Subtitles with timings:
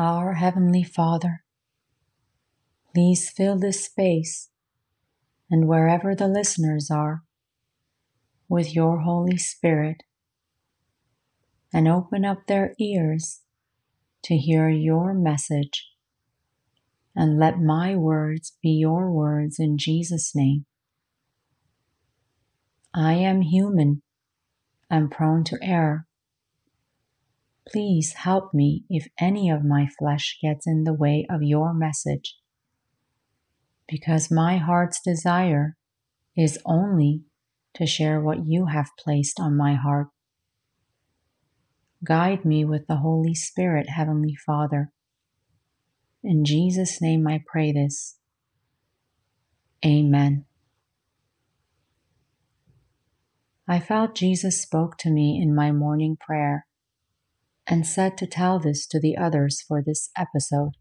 [0.00, 1.42] Our Heavenly Father,
[2.94, 4.48] please fill this space
[5.50, 7.22] and wherever the listeners are
[8.48, 9.98] with your Holy Spirit
[11.70, 13.42] and open up their ears
[14.24, 15.90] to hear your message.
[17.14, 20.64] And let my words be your words in Jesus' name.
[22.94, 24.00] I am human
[24.88, 26.06] and prone to error.
[27.70, 32.36] Please help me if any of my flesh gets in the way of your message,
[33.88, 35.76] because my heart's desire
[36.36, 37.22] is only
[37.74, 40.08] to share what you have placed on my heart.
[42.02, 44.90] Guide me with the Holy Spirit, Heavenly Father.
[46.24, 48.16] In Jesus' name I pray this.
[49.84, 50.44] Amen.
[53.68, 56.66] I felt Jesus spoke to me in my morning prayer
[57.70, 60.72] and said to tell this to the others for this episode.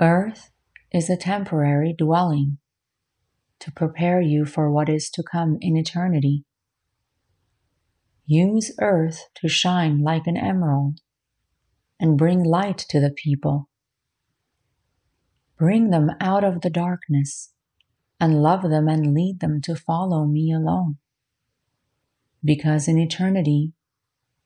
[0.00, 0.50] Earth
[0.92, 2.58] is a temporary dwelling
[3.58, 6.44] to prepare you for what is to come in eternity.
[8.24, 11.00] Use earth to shine like an emerald
[11.98, 13.68] and bring light to the people.
[15.58, 17.52] Bring them out of the darkness
[18.20, 20.98] and love them and lead them to follow me alone.
[22.46, 23.72] Because in eternity,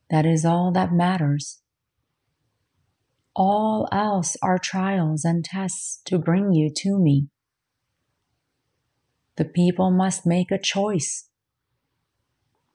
[0.09, 1.61] that is all that matters.
[3.37, 7.29] All else are trials and tests to bring you to me.
[9.37, 11.31] The people must make a choice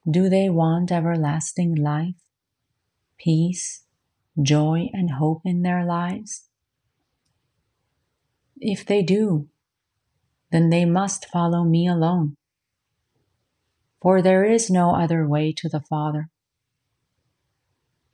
[0.09, 2.22] do they want everlasting life,
[3.17, 3.86] peace,
[4.39, 6.48] joy, and hope in their lives?
[8.58, 9.48] If they do,
[10.52, 12.38] then they must follow me alone.
[14.06, 16.30] For there is no other way to the Father.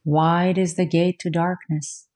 [0.06, 2.08] Wide is the gate to darkness,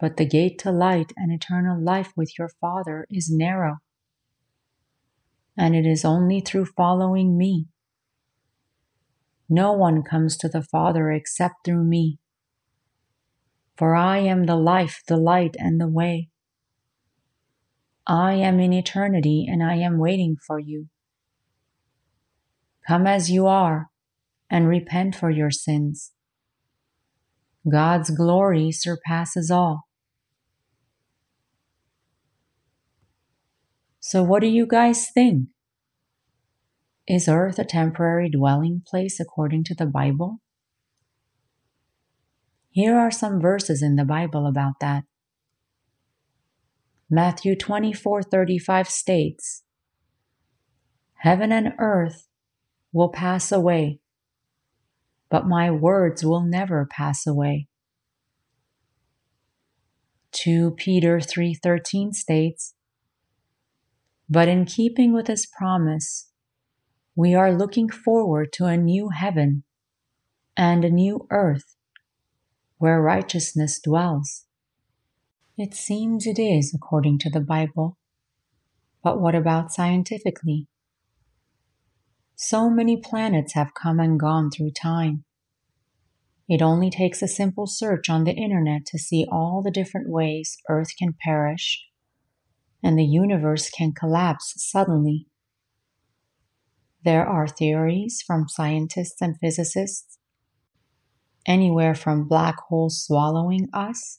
[0.00, 3.76] but the gate to light and eternal life with your Father is narrow.
[5.56, 7.68] And it is only through following me
[9.48, 12.18] no one comes to the Father except through me.
[13.76, 16.30] For I am the life, the light, and the way.
[18.04, 20.88] I am in eternity and I am waiting for you.
[22.88, 23.90] Come as you are
[24.48, 26.12] and repent for your sins.
[27.70, 29.82] God's glory surpasses all.
[34.00, 35.48] So, what do you guys think?
[37.06, 40.38] Is earth a temporary dwelling place according to the Bible?
[42.70, 45.04] Here are some verses in the Bible about that.
[47.10, 49.62] Matthew 24:35 states,
[51.16, 52.27] Heaven and earth
[52.92, 54.00] will pass away,
[55.30, 57.68] but my words will never pass away.
[60.32, 62.74] 2 Peter 3:13 states,
[64.28, 66.30] But in keeping with his promise,
[67.16, 69.64] we are looking forward to a new heaven
[70.56, 71.76] and a new earth
[72.78, 74.44] where righteousness dwells.
[75.56, 77.98] It seems it is according to the Bible.
[79.02, 80.68] But what about scientifically?
[82.40, 85.24] So many planets have come and gone through time.
[86.48, 90.56] It only takes a simple search on the internet to see all the different ways
[90.70, 91.84] Earth can perish
[92.82, 95.26] and the universe can collapse suddenly
[97.04, 100.18] there are theories from scientists and physicists,
[101.46, 104.18] anywhere from black holes swallowing us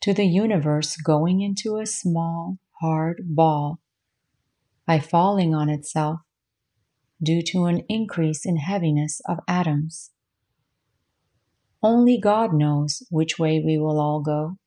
[0.00, 3.80] to the universe going into a small, hard ball
[4.86, 6.20] by falling on itself
[7.22, 10.10] due to an increase in heaviness of atoms.
[11.82, 14.58] Only God knows which way we will all go.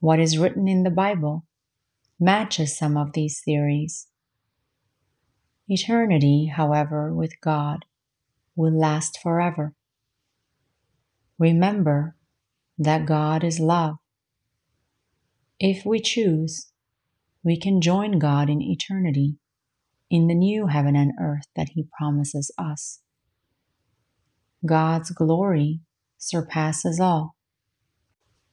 [0.00, 1.46] What is written in the Bible
[2.18, 4.08] matches some of these theories.
[5.68, 7.84] Eternity, however, with God
[8.56, 9.74] will last forever.
[11.38, 12.16] Remember
[12.78, 13.96] that God is love.
[15.58, 16.72] If we choose,
[17.44, 19.36] we can join God in eternity
[20.12, 23.00] in the new heaven and earth that He promises us.
[24.64, 25.80] God's glory
[26.18, 27.34] surpasses all.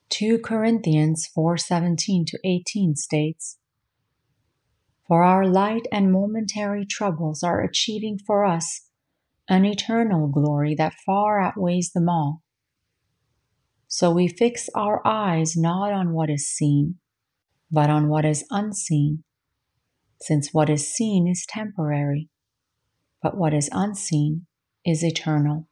[0.09, 3.57] 2 Corinthians 4:17 to 18 states,
[5.06, 8.88] for our light and momentary troubles are achieving for us
[9.50, 12.41] an eternal glory that far outweighs them all.
[13.88, 17.00] So we fix our eyes not on what is seen,
[17.69, 19.23] but on what is unseen,
[20.21, 22.30] since what is seen is temporary,
[23.21, 24.45] but what is unseen
[24.86, 25.68] is eternal.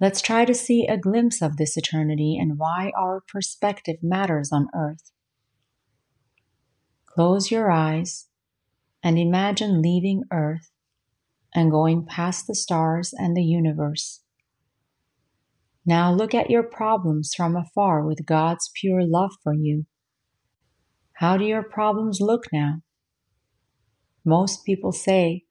[0.00, 4.68] Let's try to see a glimpse of this eternity and why our perspective matters on
[4.74, 5.10] earth.
[7.06, 8.28] Close your eyes
[9.02, 10.70] and imagine leaving earth
[11.52, 14.20] and going past the stars and the universe.
[15.84, 19.86] Now look at your problems from afar with God's pure love for you.
[21.18, 22.82] How do your problems look now?
[24.24, 25.46] Most people say,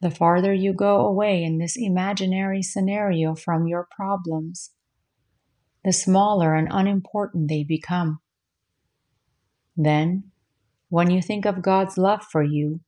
[0.00, 4.70] the farther you go away in this imaginary scenario from your problems,
[5.84, 8.20] the smaller and unimportant they become.
[9.76, 10.30] Then,
[10.88, 12.80] when you think of God's love for you,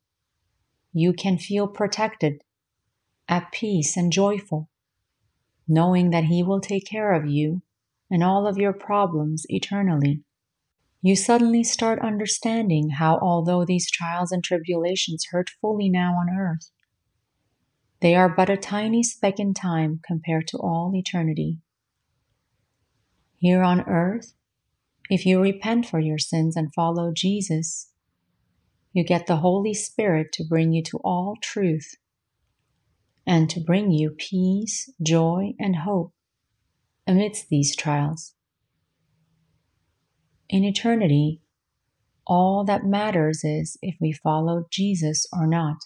[0.95, 2.45] you can feel protected,
[3.29, 4.71] at peace, and joyful,
[5.69, 7.61] knowing that He will take care of you
[8.11, 10.23] and all of your problems eternally.
[11.05, 16.71] You suddenly start understanding how, although these trials and tribulations hurt fully now on earth,
[18.01, 21.59] they are but a tiny speck in time compared to all eternity.
[23.39, 24.35] Here on earth,
[25.11, 27.91] if you repent for your sins and follow Jesus,
[28.93, 31.97] you get the Holy Spirit to bring you to all truth
[33.27, 36.13] and to bring you peace, joy, and hope
[37.09, 38.35] amidst these trials.
[40.53, 41.41] In eternity,
[42.27, 45.79] all that matters is if we follow Jesus or not.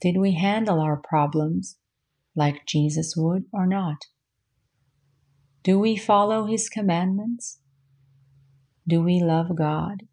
[0.00, 1.78] Did we handle our problems
[2.36, 4.06] like Jesus would or not?
[5.64, 7.58] Do we follow His commandments?
[8.86, 10.04] Do we love God?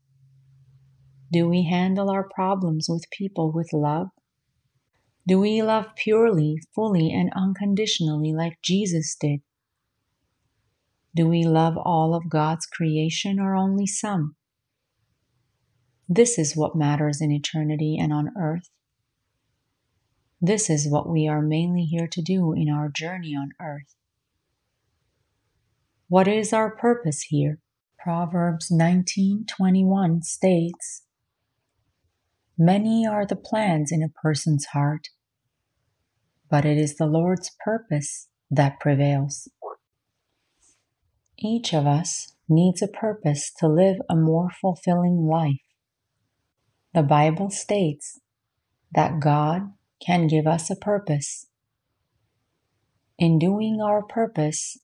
[1.31, 4.08] Do we handle our problems with people with love?
[5.28, 9.42] Do we love purely, fully, and unconditionally like Jesus did?
[11.16, 14.36] Do we love all of God's creation or only some?
[16.10, 18.70] This is what matters in eternity and on earth.
[20.42, 23.96] This is what we are mainly here to do in our journey on earth.
[26.10, 27.60] What is our purpose here?
[27.98, 31.04] Proverbs 19:21 states,
[32.58, 35.08] Many are the plans in a person's heart,
[36.50, 39.48] but it is the Lord's purpose that prevails.
[41.38, 45.62] Each of us needs a purpose to live a more fulfilling life.
[46.94, 48.20] The Bible states
[48.94, 49.74] that God
[50.06, 51.48] can give us a purpose.
[53.18, 54.78] In doing our purpose,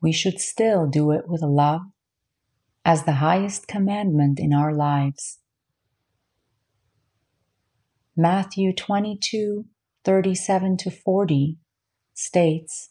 [0.00, 1.82] we should still do it with love
[2.84, 5.38] as the highest commandment in our lives.
[8.16, 9.66] Matthew 22
[10.04, 11.58] 37 to 40
[12.14, 12.89] states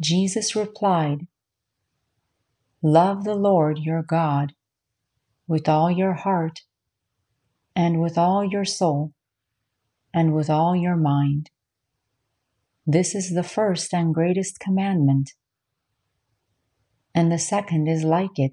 [0.00, 1.26] Jesus replied,
[2.82, 4.52] Love the Lord your God
[5.48, 6.60] with all your heart
[7.74, 9.12] and with all your soul
[10.12, 11.50] and with all your mind.
[12.86, 15.32] This is the first and greatest commandment.
[17.14, 18.52] And the second is like it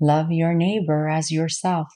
[0.00, 1.88] love your neighbor as yourself.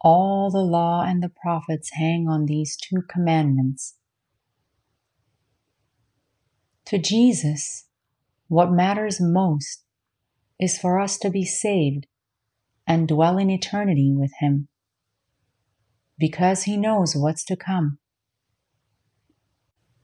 [0.00, 3.96] All the law and the prophets hang on these two commandments.
[6.86, 7.86] To Jesus,
[8.46, 9.82] what matters most
[10.60, 12.06] is for us to be saved
[12.86, 14.68] and dwell in eternity with Him
[16.16, 17.98] because He knows what's to come.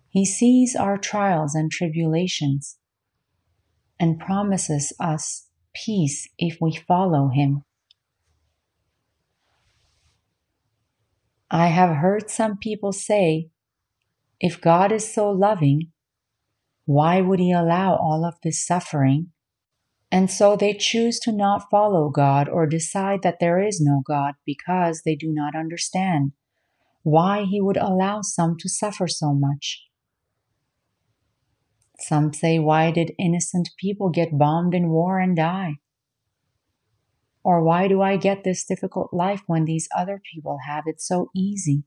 [0.08, 2.78] He sees our trials and tribulations
[4.00, 7.62] and promises us peace if we follow Him.
[11.48, 13.50] I have heard some people say,
[14.40, 15.91] if God is so loving,
[16.84, 19.32] why would He allow all of this suffering
[20.12, 24.34] and so they choose to not follow God or decide that there is no God
[24.44, 26.32] because they do not understand
[27.02, 29.86] why He would allow some to suffer so much.
[31.98, 35.76] Some say, Why did innocent people get bombed in war and die?
[37.42, 41.30] Or why do I get this difficult life when these other people have it so
[41.34, 41.84] easy?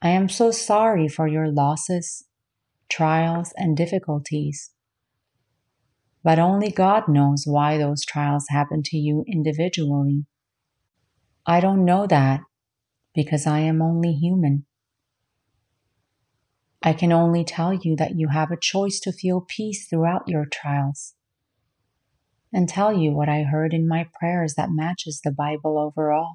[0.00, 2.24] I am so sorry for your losses,
[2.88, 4.70] trials, and difficulties
[6.24, 10.26] but only God knows why those trials happen to you individually.
[11.46, 12.40] I don't know that
[13.14, 14.66] because I am only human.
[16.82, 20.44] I can only tell you that you have a choice to feel peace throughout your
[20.44, 21.14] trials
[22.52, 26.34] and tell you what I heard in my prayers that matches the Bible overall.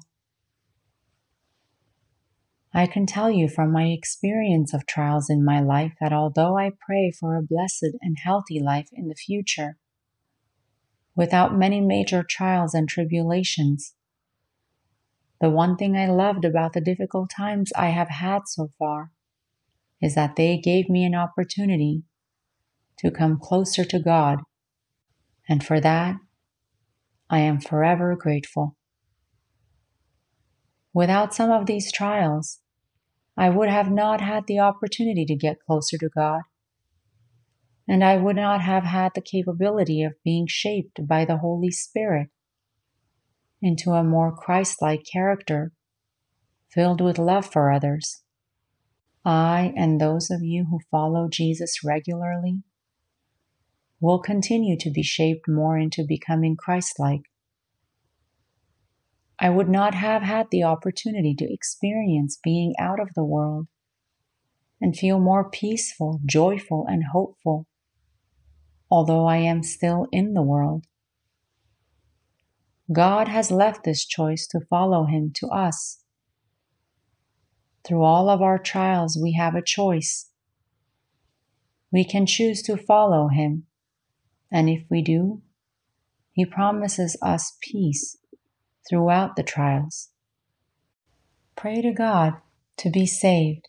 [2.76, 6.72] I can tell you from my experience of trials in my life that although I
[6.84, 9.78] pray for a blessed and healthy life in the future,
[11.14, 13.94] without many major trials and tribulations,
[15.40, 19.12] The one thing I loved about the difficult times I have had so far
[20.00, 22.04] is that they gave me an opportunity
[22.98, 24.40] to come closer to God,
[25.48, 26.16] and for that,
[27.28, 28.76] I am forever grateful.
[30.92, 32.60] Without some of these trials,
[33.36, 36.42] I would have not had the opportunity to get closer to God,
[37.88, 42.28] and I would not have had the capability of being shaped by the Holy Spirit
[43.60, 45.72] into a more Christ like character
[46.70, 48.22] filled with love for others.
[49.24, 52.62] I and those of you who follow Jesus regularly
[54.00, 57.22] will continue to be shaped more into becoming Christ like.
[59.38, 63.66] I would not have had the opportunity to experience being out of the world
[64.80, 67.66] and feel more peaceful, joyful, and hopeful,
[68.90, 70.86] although I am still in the world.
[72.92, 76.02] God has left this choice to follow Him to us.
[77.84, 80.30] Through all of our trials, we have a choice.
[81.90, 83.64] We can choose to follow Him,
[84.52, 85.42] and if we do,
[86.32, 88.18] He promises us peace
[88.88, 90.10] throughout the trials.
[91.56, 92.34] Pray to God
[92.78, 93.68] to be saved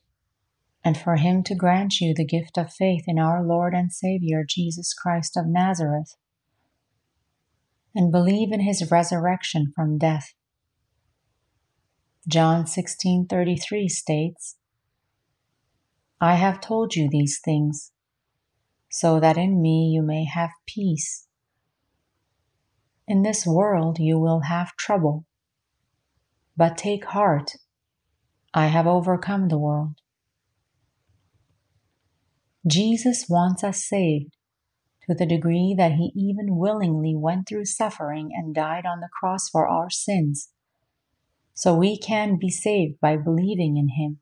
[0.84, 4.46] and for Him to grant you the gift of faith in our Lord and Savior
[4.48, 6.16] Jesus Christ of Nazareth
[7.96, 10.34] and believe in his resurrection from death.
[12.28, 14.58] John 16:33 states,
[16.20, 17.92] I have told you these things
[18.92, 21.25] so that in me you may have peace.
[23.08, 25.26] In this world you will have trouble,
[26.58, 27.52] but take heart,
[28.52, 30.02] I have overcome the world.
[32.66, 34.36] Jesus wants us saved
[35.06, 39.50] to the degree that he even willingly went through suffering and died on the cross
[39.50, 40.50] for our sins,
[41.54, 44.20] so we can be saved by believing in him.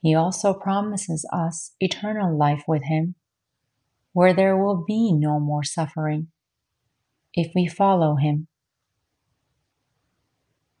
[0.00, 3.14] He also promises us eternal life with him,
[4.14, 6.28] where there will be no more suffering
[7.36, 8.48] if we follow him.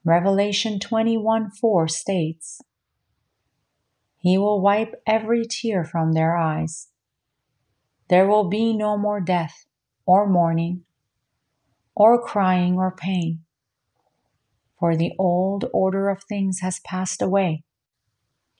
[0.04, 2.60] Revelation 21 4 states,
[4.18, 6.88] He will wipe every tear from their eyes
[8.08, 9.66] there will be no more death,
[10.04, 10.84] or mourning,
[11.94, 13.42] or crying, or pain,
[14.78, 17.64] for the old order of things has passed away.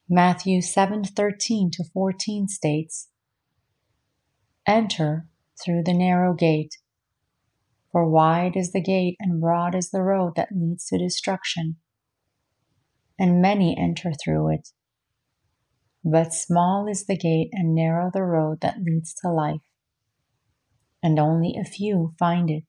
[0.08, 3.08] Matthew 7:13 to 14 states,
[4.66, 5.28] Enter
[5.62, 6.78] through the narrow gate,
[7.96, 11.76] for wide is the gate and broad is the road that leads to destruction,
[13.18, 14.68] and many enter through it.
[16.04, 19.62] But small is the gate and narrow the road that leads to life,
[21.02, 22.64] and only a few find it.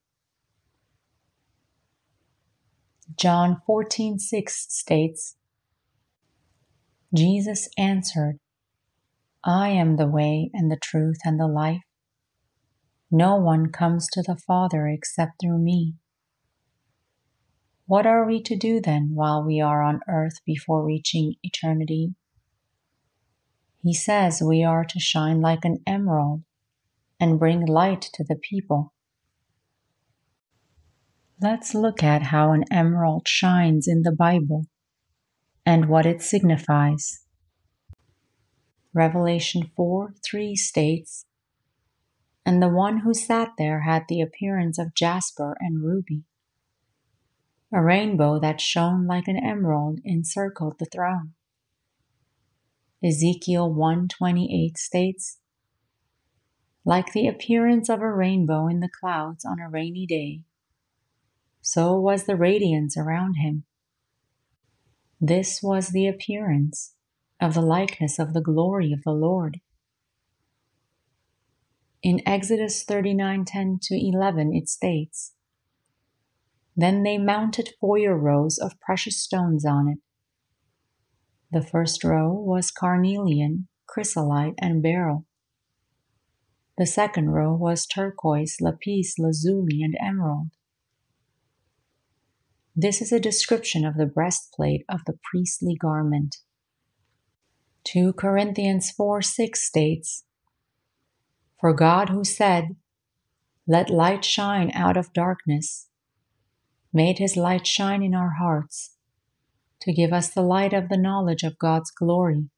[3.17, 5.35] John 14:6 states,
[7.13, 8.39] Jesus answered,
[9.43, 11.86] I am the way and the truth and the life.
[13.09, 15.95] No one comes to the Father except through me.
[17.85, 22.15] What are we to do then while we are on earth before reaching eternity
[23.87, 26.43] he says we are to shine like an emerald
[27.21, 28.93] and bring light to the people.
[31.41, 34.65] Let's look at how an emerald shines in the Bible
[35.65, 37.21] and what it signifies.
[38.93, 41.25] Revelation 4 3 states,
[42.47, 46.23] And the one who sat there had the appearance of jasper and ruby.
[47.73, 51.33] A rainbow that shone like an emerald encircled the throne.
[53.03, 55.39] Ezekiel 128 states,
[56.85, 60.43] Like the appearance of a rainbow in the clouds on a rainy day,
[61.61, 63.65] so was the radiance around him.
[65.19, 66.93] This was the appearance
[67.41, 69.59] of the likeness of the glory of the Lord.
[72.07, 75.33] In Exodus 39:10 to 11 it states,
[76.75, 79.99] Then they mounted four rows of precious stones on it
[81.51, 85.25] the first row was carnelian, chrysolite, and beryl.
[86.77, 90.49] The second row was turquoise, lapis lazuli, and emerald.
[92.75, 96.37] This is a description of the breastplate of the priestly garment.
[97.85, 100.25] 2 Corinthians 4 6 states,
[101.59, 102.75] For God who said,
[103.67, 105.89] Let light shine out of darkness,
[106.93, 108.95] made his light shine in our hearts
[109.81, 112.49] to give us the light of the knowledge of God's glory,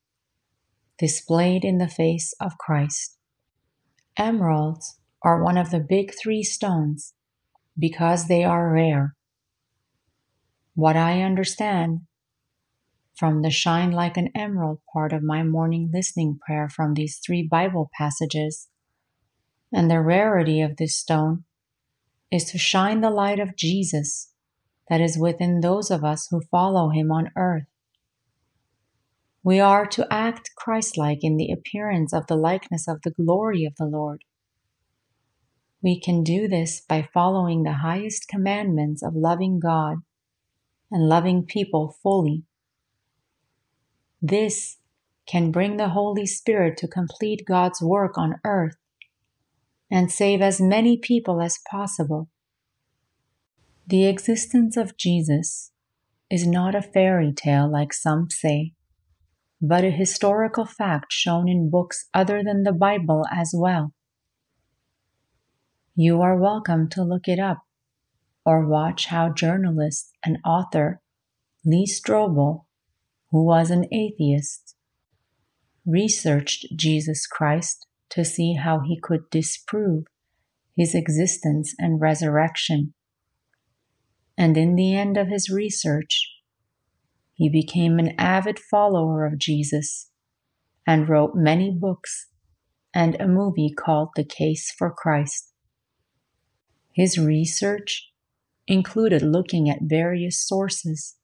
[0.97, 3.17] displayed in the face of Christ.
[4.17, 7.13] Emeralds are one of the big three stones
[7.77, 9.15] because they are rare.
[10.75, 12.01] What I understand
[13.15, 17.45] from the shine like an emerald part of my morning listening prayer from these three
[17.45, 18.67] Bible passages,
[19.71, 21.43] and the rarity of this stone
[22.31, 24.33] is to shine the light of Jesus
[24.89, 27.67] that is within those of us who follow him on earth.
[29.43, 33.75] We are to act Christ-like in the appearance of the likeness of the glory of
[33.77, 34.23] the Lord.
[35.81, 39.99] We can do this by following the highest commandments of loving God
[40.91, 42.43] and loving people fully.
[44.21, 44.77] This
[45.25, 48.75] can bring the Holy Spirit to complete God's work on earth
[49.91, 52.29] and save as many people as possible.
[53.87, 55.71] The existence of Jesus
[56.29, 58.73] is not a fairy tale like some say,
[59.61, 63.93] but a historical fact shown in books other than the Bible as well.
[65.95, 67.63] You are welcome to look it up
[68.45, 71.01] or watch how journalist and author
[71.65, 72.65] Lee Strobel,
[73.31, 74.75] who was an atheist,
[75.85, 80.05] researched Jesus Christ to see how he could disprove
[80.75, 82.93] his existence and resurrection.
[84.37, 86.27] And in the end of his research,
[87.33, 90.09] he became an avid follower of Jesus
[90.87, 92.27] and wrote many books
[92.93, 95.53] and a movie called The Case for Christ.
[96.93, 98.11] His research
[98.67, 101.15] included looking at various sources,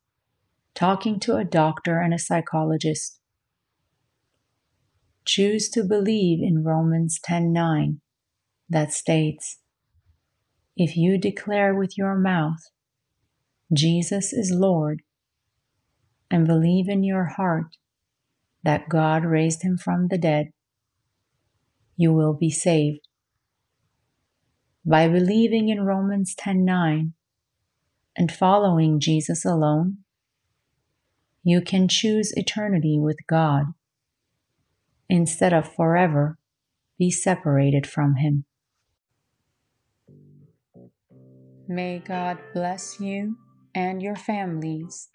[0.73, 3.19] talking to a doctor and a psychologist,
[5.25, 8.01] choose to believe in Romans 10:9
[8.69, 9.59] that states,
[10.77, 12.69] If you declare with your mouth
[13.73, 15.01] Jesus is Lord
[16.29, 17.77] and believe in your heart
[18.63, 20.51] that God raised him from the dead,
[21.97, 23.07] you will be saved.
[24.85, 27.13] By believing in Romans 10:9
[28.15, 30.03] and following Jesus alone,
[31.43, 33.73] you can choose eternity with God
[35.09, 36.37] instead of forever
[36.97, 38.45] be separated from Him.
[41.67, 43.37] May God bless you
[43.73, 45.09] and your families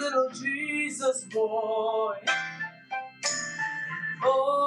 [0.00, 2.14] little Jesus boy.
[4.22, 4.61] Born